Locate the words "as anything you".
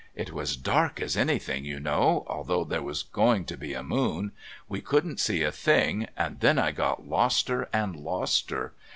0.99-1.79